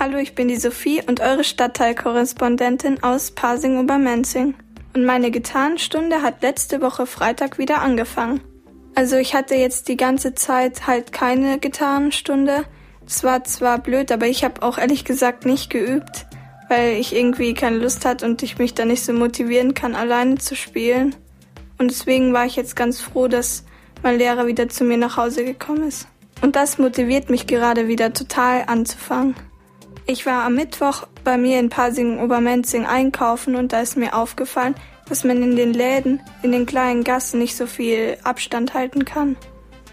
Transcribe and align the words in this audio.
Hallo, 0.00 0.18
ich 0.18 0.36
bin 0.36 0.46
die 0.46 0.54
Sophie 0.54 1.02
und 1.04 1.18
eure 1.18 1.42
Stadtteilkorrespondentin 1.42 3.02
aus 3.02 3.32
Pasing-Obermenzing. 3.32 4.54
Und 4.94 5.04
meine 5.04 5.32
Gitarrenstunde 5.32 6.22
hat 6.22 6.40
letzte 6.40 6.80
Woche 6.80 7.04
Freitag 7.04 7.58
wieder 7.58 7.80
angefangen. 7.82 8.40
Also 8.94 9.16
ich 9.16 9.34
hatte 9.34 9.56
jetzt 9.56 9.88
die 9.88 9.96
ganze 9.96 10.36
Zeit 10.36 10.86
halt 10.86 11.10
keine 11.10 11.58
Gitarrenstunde. 11.58 12.62
Es 13.08 13.24
war 13.24 13.42
zwar 13.42 13.78
blöd, 13.78 14.12
aber 14.12 14.28
ich 14.28 14.44
habe 14.44 14.62
auch 14.62 14.78
ehrlich 14.78 15.04
gesagt 15.04 15.44
nicht 15.44 15.68
geübt, 15.68 16.26
weil 16.68 16.92
ich 16.92 17.12
irgendwie 17.12 17.54
keine 17.54 17.78
Lust 17.78 18.04
hatte 18.04 18.24
und 18.24 18.40
ich 18.44 18.56
mich 18.56 18.74
da 18.74 18.84
nicht 18.84 19.04
so 19.04 19.12
motivieren 19.12 19.74
kann, 19.74 19.96
alleine 19.96 20.38
zu 20.38 20.54
spielen. 20.54 21.16
Und 21.76 21.90
deswegen 21.90 22.32
war 22.32 22.46
ich 22.46 22.54
jetzt 22.54 22.76
ganz 22.76 23.00
froh, 23.00 23.26
dass 23.26 23.64
mein 24.04 24.18
Lehrer 24.18 24.46
wieder 24.46 24.68
zu 24.68 24.84
mir 24.84 24.96
nach 24.96 25.16
Hause 25.16 25.44
gekommen 25.44 25.88
ist. 25.88 26.06
Und 26.40 26.54
das 26.54 26.78
motiviert 26.78 27.30
mich 27.30 27.48
gerade 27.48 27.88
wieder 27.88 28.12
total 28.12 28.62
anzufangen. 28.68 29.34
Ich 30.10 30.24
war 30.24 30.44
am 30.44 30.54
Mittwoch 30.54 31.06
bei 31.22 31.36
mir 31.36 31.60
in 31.60 31.68
Pasingen-Obermenzing 31.68 32.86
einkaufen 32.86 33.56
und 33.56 33.74
da 33.74 33.82
ist 33.82 33.98
mir 33.98 34.14
aufgefallen, 34.14 34.74
dass 35.06 35.22
man 35.22 35.42
in 35.42 35.54
den 35.54 35.74
Läden, 35.74 36.22
in 36.42 36.50
den 36.50 36.64
kleinen 36.64 37.04
Gassen 37.04 37.38
nicht 37.38 37.54
so 37.54 37.66
viel 37.66 38.16
Abstand 38.24 38.72
halten 38.72 39.04
kann. 39.04 39.36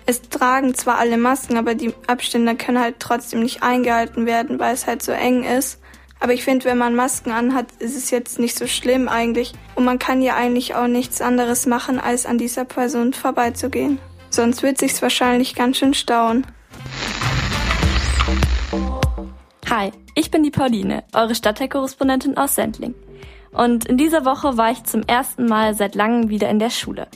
Es 0.06 0.22
tragen 0.22 0.74
zwar 0.74 1.00
alle 1.00 1.18
Masken, 1.18 1.58
aber 1.58 1.76
die 1.76 1.94
Abstände 2.08 2.56
können 2.56 2.80
halt 2.80 2.96
trotzdem 3.00 3.42
nicht 3.42 3.62
eingehalten 3.62 4.26
werden, 4.26 4.58
weil 4.58 4.74
es 4.74 4.88
halt 4.88 5.04
so 5.04 5.12
eng 5.12 5.44
ist. 5.44 5.82
Aber 6.22 6.32
ich 6.32 6.46
finde, 6.46 6.64
wenn 6.64 6.78
man 6.78 6.96
Masken 6.96 7.32
anhat, 7.32 7.66
ist 7.80 7.98
es 7.98 8.10
jetzt 8.10 8.40
nicht 8.40 8.58
so 8.58 8.68
schlimm 8.68 9.10
eigentlich. 9.10 9.52
Und 9.76 9.84
man 9.84 10.00
kann 10.00 10.22
ja 10.22 10.36
eigentlich 10.38 10.76
auch 10.76 10.88
nichts 10.88 11.20
anderes 11.20 11.66
machen, 11.66 12.00
als 12.00 12.26
an 12.26 12.38
dieser 12.38 12.64
Person 12.64 13.12
vorbeizugehen. 13.12 14.00
Sonst 14.30 14.64
wird 14.64 14.78
sich's 14.78 15.02
wahrscheinlich 15.02 15.56
ganz 15.56 15.78
schön 15.78 15.94
stauen. 15.94 16.48
Hi, 19.86 19.92
ich 20.16 20.32
bin 20.32 20.42
die 20.42 20.50
Pauline, 20.50 21.04
eure 21.14 21.36
Stadtteilkorrespondentin 21.36 22.38
aus 22.38 22.56
Sendling. 22.56 22.96
Und 23.52 23.86
in 23.86 23.98
dieser 23.98 24.26
Woche 24.26 24.58
war 24.58 24.72
ich 24.72 24.84
zum 24.84 25.04
ersten 25.04 25.46
Mal 25.46 25.76
seit 25.76 25.94
langem 25.94 26.30
wieder 26.30 26.50
in 26.50 26.58
der 26.58 26.72
Schule. 26.72 27.08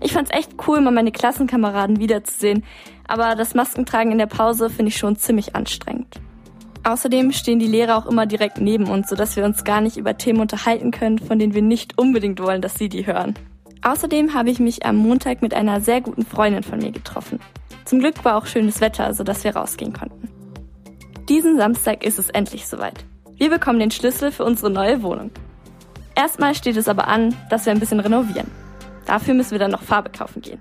Ich 0.00 0.12
fand's 0.12 0.30
echt 0.30 0.52
cool, 0.68 0.80
mal 0.80 0.92
meine 0.92 1.10
Klassenkameraden 1.10 1.98
wiederzusehen, 1.98 2.62
aber 3.08 3.34
das 3.34 3.56
Maskentragen 3.56 4.12
in 4.12 4.18
der 4.18 4.26
Pause 4.26 4.70
finde 4.70 4.90
ich 4.90 4.96
schon 4.96 5.16
ziemlich 5.16 5.56
anstrengend. 5.56 6.20
Außerdem 6.84 7.32
stehen 7.32 7.58
die 7.58 7.66
Lehrer 7.66 7.96
auch 7.96 8.06
immer 8.06 8.26
direkt 8.26 8.60
neben 8.60 8.88
uns, 8.88 9.08
sodass 9.08 9.34
wir 9.34 9.44
uns 9.44 9.64
gar 9.64 9.80
nicht 9.80 9.96
über 9.96 10.16
Themen 10.16 10.38
unterhalten 10.40 10.92
können, 10.92 11.18
von 11.18 11.40
denen 11.40 11.54
wir 11.54 11.62
nicht 11.62 11.98
unbedingt 11.98 12.40
wollen, 12.40 12.62
dass 12.62 12.76
sie 12.76 12.88
die 12.88 13.08
hören. 13.08 13.34
Außerdem 13.82 14.34
habe 14.34 14.50
ich 14.50 14.60
mich 14.60 14.86
am 14.86 14.94
Montag 14.94 15.42
mit 15.42 15.52
einer 15.52 15.80
sehr 15.80 16.00
guten 16.00 16.24
Freundin 16.24 16.62
von 16.62 16.78
mir 16.78 16.92
getroffen. 16.92 17.40
Zum 17.84 17.98
Glück 17.98 18.24
war 18.24 18.36
auch 18.36 18.46
schönes 18.46 18.80
Wetter, 18.80 19.12
sodass 19.14 19.42
wir 19.42 19.56
rausgehen 19.56 19.92
konnten. 19.92 20.37
Diesen 21.28 21.58
Samstag 21.58 22.04
ist 22.04 22.18
es 22.18 22.30
endlich 22.30 22.66
soweit. 22.66 23.04
Wir 23.36 23.50
bekommen 23.50 23.78
den 23.78 23.90
Schlüssel 23.90 24.32
für 24.32 24.44
unsere 24.44 24.70
neue 24.70 25.02
Wohnung. 25.02 25.30
Erstmal 26.14 26.54
steht 26.54 26.78
es 26.78 26.88
aber 26.88 27.06
an, 27.06 27.36
dass 27.50 27.66
wir 27.66 27.72
ein 27.72 27.80
bisschen 27.80 28.00
renovieren. 28.00 28.50
Dafür 29.04 29.34
müssen 29.34 29.50
wir 29.50 29.58
dann 29.58 29.70
noch 29.70 29.82
Farbe 29.82 30.08
kaufen 30.08 30.40
gehen. 30.40 30.58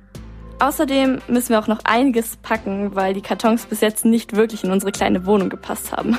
Außerdem 0.59 1.21
müssen 1.29 1.49
wir 1.49 1.59
auch 1.59 1.67
noch 1.67 1.79
einiges 1.85 2.35
packen, 2.35 2.95
weil 2.95 3.13
die 3.13 3.21
Kartons 3.21 3.65
bis 3.65 3.79
jetzt 3.79 4.03
nicht 4.03 4.35
wirklich 4.35 4.65
in 4.65 4.71
unsere 4.71 4.91
kleine 4.91 5.25
Wohnung 5.25 5.47
gepasst 5.47 5.95
haben. 5.95 6.17